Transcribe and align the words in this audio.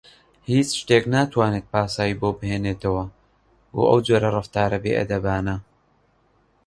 هیچ 0.49 0.69
شتێک 0.79 1.03
ناتوانێت 1.13 1.65
پاساوی 1.73 2.19
بۆ 2.21 2.29
بهێنێتەوە 2.39 3.05
بۆ 3.73 3.81
ئەو 3.89 3.99
جۆرە 4.07 4.29
ڕەفتارە 4.35 4.77
بێئەدەبانە. 4.83 5.55